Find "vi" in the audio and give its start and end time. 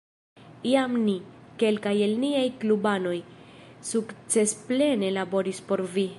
5.97-6.09